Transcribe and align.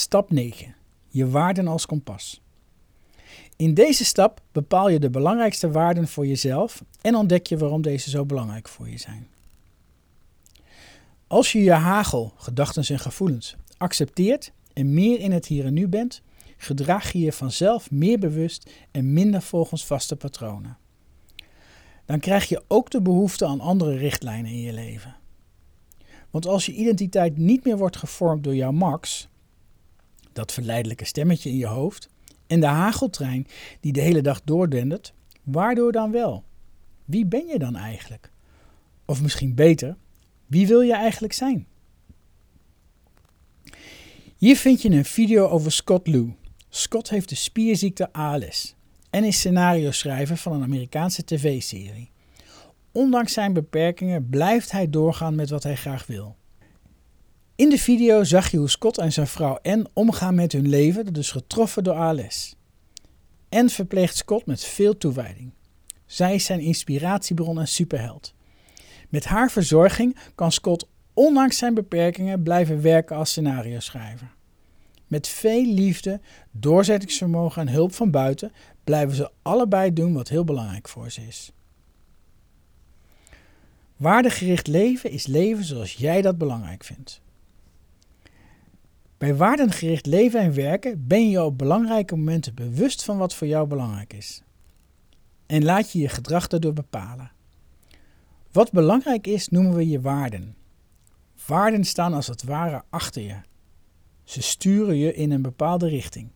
Stap 0.00 0.30
9. 0.30 0.74
Je 1.08 1.28
waarden 1.28 1.68
als 1.68 1.86
kompas. 1.86 2.40
In 3.56 3.74
deze 3.74 4.04
stap 4.04 4.40
bepaal 4.52 4.88
je 4.88 4.98
de 4.98 5.10
belangrijkste 5.10 5.70
waarden 5.70 6.08
voor 6.08 6.26
jezelf 6.26 6.84
en 7.00 7.14
ontdek 7.14 7.46
je 7.46 7.58
waarom 7.58 7.82
deze 7.82 8.10
zo 8.10 8.26
belangrijk 8.26 8.68
voor 8.68 8.88
je 8.88 8.98
zijn. 8.98 9.28
Als 11.26 11.52
je 11.52 11.62
je 11.62 11.72
hagel, 11.72 12.32
gedachten 12.36 12.84
en 12.84 12.98
gevoelens 12.98 13.56
accepteert 13.76 14.52
en 14.72 14.94
meer 14.94 15.20
in 15.20 15.32
het 15.32 15.46
hier 15.46 15.64
en 15.64 15.74
nu 15.74 15.88
bent, 15.88 16.22
gedraag 16.56 17.12
je 17.12 17.18
je 17.18 17.32
vanzelf 17.32 17.90
meer 17.90 18.18
bewust 18.18 18.70
en 18.90 19.12
minder 19.12 19.42
volgens 19.42 19.86
vaste 19.86 20.16
patronen. 20.16 20.78
Dan 22.04 22.20
krijg 22.20 22.48
je 22.48 22.62
ook 22.68 22.90
de 22.90 23.02
behoefte 23.02 23.46
aan 23.46 23.60
andere 23.60 23.96
richtlijnen 23.96 24.50
in 24.50 24.60
je 24.60 24.72
leven. 24.72 25.16
Want 26.30 26.46
als 26.46 26.66
je 26.66 26.72
identiteit 26.72 27.36
niet 27.36 27.64
meer 27.64 27.76
wordt 27.76 27.96
gevormd 27.96 28.44
door 28.44 28.54
jouw 28.54 28.72
max, 28.72 29.28
dat 30.32 30.52
verleidelijke 30.52 31.04
stemmetje 31.04 31.50
in 31.50 31.56
je 31.56 31.66
hoofd, 31.66 32.08
en 32.46 32.60
de 32.60 32.66
hageltrein 32.66 33.46
die 33.80 33.92
de 33.92 34.00
hele 34.00 34.22
dag 34.22 34.40
doordendert, 34.44 35.12
waardoor 35.42 35.92
dan 35.92 36.10
wel? 36.10 36.44
Wie 37.04 37.26
ben 37.26 37.46
je 37.46 37.58
dan 37.58 37.76
eigenlijk? 37.76 38.30
Of 39.04 39.22
misschien 39.22 39.54
beter, 39.54 39.96
wie 40.46 40.66
wil 40.66 40.80
je 40.80 40.94
eigenlijk 40.94 41.32
zijn? 41.32 41.66
Hier 44.36 44.56
vind 44.56 44.82
je 44.82 44.90
een 44.90 45.04
video 45.04 45.48
over 45.48 45.72
Scott 45.72 46.06
Lou. 46.06 46.32
Scott 46.68 47.10
heeft 47.10 47.28
de 47.28 47.34
spierziekte 47.34 48.12
ALS 48.12 48.74
en 49.10 49.24
is 49.24 49.36
scenario 49.36 49.90
schrijver 49.90 50.36
van 50.36 50.52
een 50.52 50.62
Amerikaanse 50.62 51.24
tv-serie. 51.24 52.10
Ondanks 52.92 53.32
zijn 53.32 53.52
beperkingen 53.52 54.28
blijft 54.28 54.70
hij 54.70 54.90
doorgaan 54.90 55.34
met 55.34 55.50
wat 55.50 55.62
hij 55.62 55.76
graag 55.76 56.06
wil. 56.06 56.36
In 57.60 57.68
de 57.68 57.78
video 57.78 58.24
zag 58.24 58.50
je 58.50 58.56
hoe 58.56 58.70
Scott 58.70 58.98
en 58.98 59.12
zijn 59.12 59.26
vrouw 59.26 59.58
Anne 59.62 59.86
omgaan 59.92 60.34
met 60.34 60.52
hun 60.52 60.68
leven, 60.68 61.12
is 61.12 61.30
getroffen 61.30 61.84
door 61.84 61.94
ALS. 61.94 62.56
Anne 63.48 63.68
verpleegt 63.68 64.16
Scott 64.16 64.46
met 64.46 64.64
veel 64.64 64.96
toewijding. 64.96 65.52
Zij 66.06 66.34
is 66.34 66.44
zijn 66.44 66.60
inspiratiebron 66.60 67.58
en 67.58 67.68
superheld. 67.68 68.34
Met 69.08 69.24
haar 69.24 69.50
verzorging 69.50 70.16
kan 70.34 70.52
Scott 70.52 70.88
ondanks 71.14 71.58
zijn 71.58 71.74
beperkingen 71.74 72.42
blijven 72.42 72.82
werken 72.82 73.16
als 73.16 73.30
scenario 73.30 73.80
schrijver. 73.80 74.34
Met 75.06 75.28
veel 75.28 75.64
liefde, 75.64 76.20
doorzettingsvermogen 76.50 77.62
en 77.62 77.72
hulp 77.72 77.94
van 77.94 78.10
buiten 78.10 78.52
blijven 78.84 79.16
ze 79.16 79.30
allebei 79.42 79.92
doen 79.92 80.12
wat 80.12 80.28
heel 80.28 80.44
belangrijk 80.44 80.88
voor 80.88 81.10
ze 81.10 81.26
is. 81.26 81.52
Waardegericht 83.96 84.66
leven 84.66 85.10
is 85.10 85.26
leven 85.26 85.64
zoals 85.64 85.92
jij 85.92 86.22
dat 86.22 86.38
belangrijk 86.38 86.84
vindt. 86.84 87.20
Bij 89.20 89.36
waardengericht 89.36 90.06
leven 90.06 90.40
en 90.40 90.54
werken 90.54 91.06
ben 91.06 91.30
je 91.30 91.42
op 91.42 91.58
belangrijke 91.58 92.16
momenten 92.16 92.54
bewust 92.54 93.04
van 93.04 93.18
wat 93.18 93.34
voor 93.34 93.46
jou 93.46 93.66
belangrijk 93.66 94.12
is. 94.12 94.42
En 95.46 95.64
laat 95.64 95.92
je 95.92 95.98
je 95.98 96.08
gedrag 96.08 96.46
daardoor 96.46 96.72
bepalen. 96.72 97.30
Wat 98.52 98.72
belangrijk 98.72 99.26
is, 99.26 99.48
noemen 99.48 99.74
we 99.74 99.88
je 99.88 100.00
waarden. 100.00 100.56
Waarden 101.46 101.84
staan 101.84 102.14
als 102.14 102.26
het 102.26 102.42
ware 102.42 102.82
achter 102.90 103.22
je. 103.22 103.36
Ze 104.24 104.42
sturen 104.42 104.96
je 104.96 105.14
in 105.14 105.30
een 105.30 105.42
bepaalde 105.42 105.88
richting. 105.88 106.30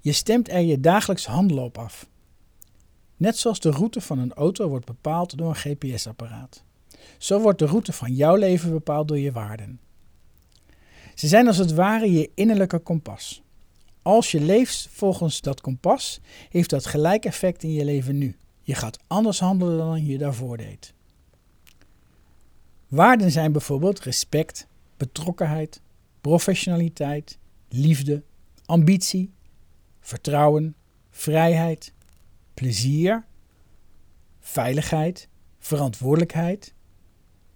Je 0.00 0.12
stemt 0.12 0.50
er 0.50 0.60
je 0.60 0.80
dagelijks 0.80 1.26
handelen 1.26 1.64
op 1.64 1.78
af. 1.78 2.08
Net 3.16 3.36
zoals 3.38 3.60
de 3.60 3.70
route 3.70 4.00
van 4.00 4.18
een 4.18 4.34
auto 4.34 4.68
wordt 4.68 4.86
bepaald 4.86 5.38
door 5.38 5.48
een 5.48 5.76
GPS-apparaat. 5.76 6.64
Zo 7.18 7.40
wordt 7.40 7.58
de 7.58 7.66
route 7.66 7.92
van 7.92 8.14
jouw 8.14 8.36
leven 8.36 8.70
bepaald 8.70 9.08
door 9.08 9.18
je 9.18 9.32
waarden. 9.32 9.80
Ze 11.14 11.28
zijn 11.28 11.46
als 11.46 11.56
het 11.56 11.72
ware 11.72 12.12
je 12.12 12.30
innerlijke 12.34 12.78
kompas. 12.78 13.42
Als 14.02 14.30
je 14.30 14.40
leeft 14.40 14.88
volgens 14.90 15.40
dat 15.40 15.60
kompas, 15.60 16.20
heeft 16.48 16.70
dat 16.70 16.86
gelijk 16.86 17.24
effect 17.24 17.62
in 17.62 17.72
je 17.72 17.84
leven 17.84 18.18
nu. 18.18 18.36
Je 18.62 18.74
gaat 18.74 18.98
anders 19.06 19.40
handelen 19.40 19.78
dan 19.78 20.06
je 20.06 20.18
daarvoor 20.18 20.56
deed. 20.56 20.94
Waarden 22.88 23.30
zijn 23.30 23.52
bijvoorbeeld 23.52 24.00
respect, 24.00 24.66
betrokkenheid, 24.96 25.80
professionaliteit, 26.20 27.38
liefde, 27.68 28.22
ambitie, 28.66 29.32
vertrouwen, 30.00 30.74
vrijheid, 31.10 31.92
plezier, 32.54 33.24
veiligheid, 34.40 35.28
verantwoordelijkheid, 35.58 36.74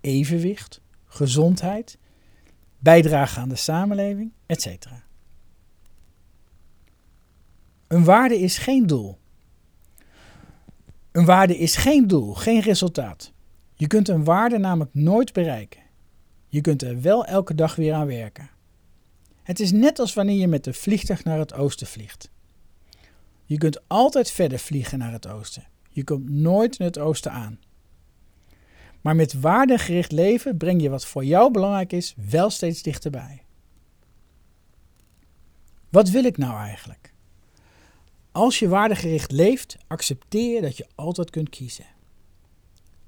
evenwicht, 0.00 0.80
gezondheid, 1.04 1.98
bijdrage 2.78 3.40
aan 3.40 3.48
de 3.48 3.56
samenleving, 3.56 4.32
etc. 4.46 4.66
Een 7.86 8.04
waarde 8.04 8.38
is 8.38 8.58
geen 8.58 8.86
doel. 8.86 9.18
Een 11.12 11.24
waarde 11.24 11.58
is 11.58 11.76
geen 11.76 12.06
doel, 12.06 12.34
geen 12.34 12.60
resultaat. 12.60 13.32
Je 13.74 13.86
kunt 13.86 14.08
een 14.08 14.24
waarde 14.24 14.58
namelijk 14.58 14.94
nooit 14.94 15.32
bereiken. 15.32 15.80
Je 16.48 16.60
kunt 16.60 16.82
er 16.82 17.00
wel 17.00 17.24
elke 17.24 17.54
dag 17.54 17.74
weer 17.74 17.94
aan 17.94 18.06
werken. 18.06 18.50
Het 19.42 19.60
is 19.60 19.72
net 19.72 19.98
als 19.98 20.14
wanneer 20.14 20.38
je 20.38 20.48
met 20.48 20.64
de 20.64 20.72
vliegtuig 20.72 21.24
naar 21.24 21.38
het 21.38 21.54
oosten 21.54 21.86
vliegt. 21.86 22.30
Je 23.44 23.58
kunt 23.58 23.88
altijd 23.88 24.30
verder 24.30 24.58
vliegen 24.58 24.98
naar 24.98 25.12
het 25.12 25.28
oosten. 25.28 25.66
Je 25.90 26.04
komt 26.04 26.30
nooit 26.30 26.78
in 26.78 26.84
het 26.84 26.98
oosten 26.98 27.32
aan. 27.32 27.58
Maar 29.00 29.16
met 29.16 29.40
waardegericht 29.40 30.12
leven 30.12 30.56
breng 30.56 30.82
je 30.82 30.90
wat 30.90 31.06
voor 31.06 31.24
jou 31.24 31.52
belangrijk 31.52 31.92
is 31.92 32.14
wel 32.30 32.50
steeds 32.50 32.82
dichterbij. 32.82 33.42
Wat 35.88 36.10
wil 36.10 36.24
ik 36.24 36.36
nou 36.36 36.58
eigenlijk? 36.58 37.12
Als 38.32 38.58
je 38.58 38.68
waardegericht 38.68 39.30
leeft, 39.30 39.76
accepteer 39.86 40.54
je 40.54 40.60
dat 40.60 40.76
je 40.76 40.86
altijd 40.94 41.30
kunt 41.30 41.48
kiezen. 41.48 41.86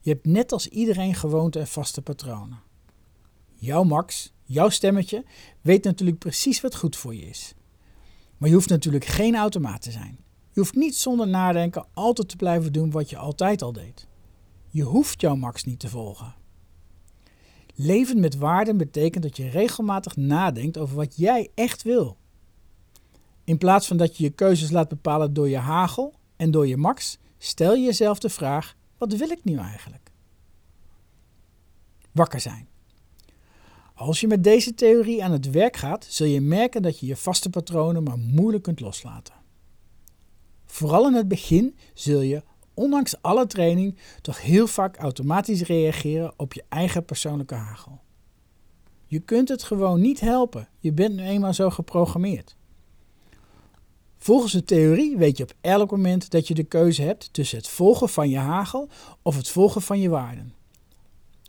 Je 0.00 0.10
hebt 0.10 0.26
net 0.26 0.52
als 0.52 0.68
iedereen 0.68 1.14
gewoonte 1.14 1.58
en 1.58 1.66
vaste 1.66 2.02
patronen. 2.02 2.60
Jouw 3.54 3.82
Max, 3.82 4.32
jouw 4.44 4.68
stemmetje, 4.68 5.24
weet 5.60 5.84
natuurlijk 5.84 6.18
precies 6.18 6.60
wat 6.60 6.76
goed 6.76 6.96
voor 6.96 7.14
je 7.14 7.26
is. 7.26 7.54
Maar 8.36 8.48
je 8.48 8.54
hoeft 8.54 8.68
natuurlijk 8.68 9.04
geen 9.04 9.36
automaat 9.36 9.82
te 9.82 9.90
zijn. 9.90 10.18
Je 10.52 10.60
hoeft 10.60 10.74
niet 10.74 10.96
zonder 10.96 11.28
nadenken 11.28 11.86
altijd 11.94 12.28
te 12.28 12.36
blijven 12.36 12.72
doen 12.72 12.90
wat 12.90 13.10
je 13.10 13.16
altijd 13.16 13.62
al 13.62 13.72
deed. 13.72 14.06
Je 14.70 14.82
hoeft 14.82 15.20
jouw 15.20 15.36
max 15.36 15.64
niet 15.64 15.78
te 15.78 15.88
volgen. 15.88 16.34
Leven 17.74 18.20
met 18.20 18.36
waarden 18.36 18.76
betekent 18.76 19.22
dat 19.22 19.36
je 19.36 19.48
regelmatig 19.48 20.16
nadenkt 20.16 20.78
over 20.78 20.96
wat 20.96 21.16
jij 21.16 21.50
echt 21.54 21.82
wil. 21.82 22.16
In 23.44 23.58
plaats 23.58 23.86
van 23.86 23.96
dat 23.96 24.16
je 24.16 24.24
je 24.24 24.30
keuzes 24.30 24.70
laat 24.70 24.88
bepalen 24.88 25.32
door 25.32 25.48
je 25.48 25.56
hagel 25.56 26.14
en 26.36 26.50
door 26.50 26.66
je 26.66 26.76
max, 26.76 27.18
stel 27.38 27.74
je 27.74 27.84
jezelf 27.84 28.18
de 28.18 28.28
vraag: 28.28 28.76
wat 28.98 29.12
wil 29.12 29.30
ik 29.30 29.44
nu 29.44 29.56
eigenlijk? 29.56 30.10
Wakker 32.12 32.40
zijn. 32.40 32.68
Als 33.94 34.20
je 34.20 34.26
met 34.26 34.44
deze 34.44 34.74
theorie 34.74 35.24
aan 35.24 35.32
het 35.32 35.50
werk 35.50 35.76
gaat, 35.76 36.06
zul 36.08 36.26
je 36.26 36.40
merken 36.40 36.82
dat 36.82 36.98
je 36.98 37.06
je 37.06 37.16
vaste 37.16 37.50
patronen 37.50 38.02
maar 38.02 38.18
moeilijk 38.18 38.62
kunt 38.62 38.80
loslaten. 38.80 39.34
Vooral 40.66 41.06
in 41.06 41.14
het 41.14 41.28
begin 41.28 41.76
zul 41.94 42.20
je, 42.20 42.42
ondanks 42.78 43.22
alle 43.22 43.46
training, 43.46 43.96
toch 44.20 44.42
heel 44.42 44.66
vaak 44.66 44.96
automatisch 44.96 45.62
reageren 45.62 46.32
op 46.36 46.52
je 46.52 46.64
eigen 46.68 47.04
persoonlijke 47.04 47.54
hagel. 47.54 48.00
Je 49.06 49.18
kunt 49.18 49.48
het 49.48 49.62
gewoon 49.62 50.00
niet 50.00 50.20
helpen, 50.20 50.68
je 50.78 50.92
bent 50.92 51.14
nu 51.14 51.22
eenmaal 51.22 51.54
zo 51.54 51.70
geprogrammeerd. 51.70 52.56
Volgens 54.18 54.52
de 54.52 54.64
theorie 54.64 55.16
weet 55.16 55.36
je 55.36 55.42
op 55.42 55.54
elk 55.60 55.90
moment 55.90 56.30
dat 56.30 56.48
je 56.48 56.54
de 56.54 56.64
keuze 56.64 57.02
hebt 57.02 57.32
tussen 57.32 57.58
het 57.58 57.68
volgen 57.68 58.08
van 58.08 58.28
je 58.28 58.38
hagel 58.38 58.88
of 59.22 59.36
het 59.36 59.48
volgen 59.48 59.82
van 59.82 60.00
je 60.00 60.08
waarden. 60.08 60.54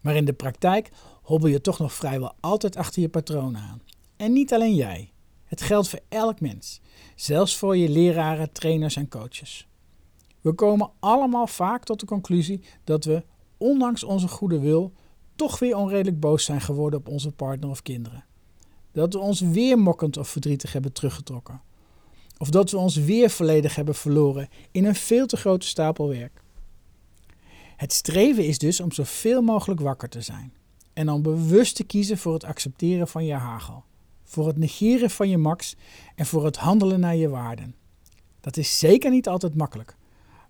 Maar 0.00 0.16
in 0.16 0.24
de 0.24 0.32
praktijk 0.32 0.90
hobbel 1.22 1.48
je 1.48 1.60
toch 1.60 1.78
nog 1.78 1.92
vrijwel 1.92 2.32
altijd 2.40 2.76
achter 2.76 3.02
je 3.02 3.08
patronen 3.08 3.60
aan. 3.60 3.82
En 4.16 4.32
niet 4.32 4.52
alleen 4.52 4.74
jij. 4.74 5.10
Het 5.44 5.62
geldt 5.62 5.88
voor 5.88 6.00
elk 6.08 6.40
mens, 6.40 6.80
zelfs 7.14 7.56
voor 7.56 7.76
je 7.76 7.88
leraren, 7.88 8.52
trainers 8.52 8.96
en 8.96 9.08
coaches. 9.08 9.66
We 10.46 10.52
komen 10.52 10.90
allemaal 10.98 11.46
vaak 11.46 11.84
tot 11.84 12.00
de 12.00 12.06
conclusie 12.06 12.60
dat 12.84 13.04
we, 13.04 13.24
ondanks 13.56 14.04
onze 14.04 14.28
goede 14.28 14.58
wil, 14.58 14.92
toch 15.36 15.58
weer 15.58 15.76
onredelijk 15.76 16.20
boos 16.20 16.44
zijn 16.44 16.60
geworden 16.60 16.98
op 16.98 17.08
onze 17.08 17.32
partner 17.32 17.70
of 17.70 17.82
kinderen. 17.82 18.24
Dat 18.92 19.12
we 19.12 19.18
ons 19.18 19.40
weer 19.40 19.78
mokkend 19.78 20.16
of 20.16 20.28
verdrietig 20.28 20.72
hebben 20.72 20.92
teruggetrokken. 20.92 21.60
Of 22.38 22.50
dat 22.50 22.70
we 22.70 22.76
ons 22.76 22.96
weer 22.96 23.30
volledig 23.30 23.74
hebben 23.74 23.94
verloren 23.94 24.48
in 24.70 24.84
een 24.84 24.94
veel 24.94 25.26
te 25.26 25.36
grote 25.36 25.66
stapel 25.66 26.08
werk. 26.08 26.42
Het 27.76 27.92
streven 27.92 28.46
is 28.46 28.58
dus 28.58 28.80
om 28.80 28.92
zoveel 28.92 29.42
mogelijk 29.42 29.80
wakker 29.80 30.08
te 30.08 30.20
zijn. 30.20 30.52
En 30.92 31.10
om 31.10 31.22
bewust 31.22 31.76
te 31.76 31.84
kiezen 31.84 32.18
voor 32.18 32.32
het 32.32 32.44
accepteren 32.44 33.08
van 33.08 33.24
je 33.24 33.34
hagel 33.34 33.84
voor 34.24 34.46
het 34.46 34.56
negeren 34.56 35.10
van 35.10 35.28
je 35.28 35.38
max 35.38 35.76
en 36.14 36.26
voor 36.26 36.44
het 36.44 36.56
handelen 36.56 37.00
naar 37.00 37.16
je 37.16 37.28
waarden. 37.28 37.74
Dat 38.40 38.56
is 38.56 38.78
zeker 38.78 39.10
niet 39.10 39.28
altijd 39.28 39.54
makkelijk, 39.54 39.96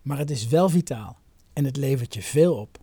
maar 0.06 0.18
het 0.18 0.30
is 0.30 0.46
wel 0.46 0.68
vitaal 0.68 1.18
en 1.52 1.64
het 1.64 1.76
levert 1.76 2.14
je 2.14 2.22
veel 2.22 2.54
op. 2.54 2.78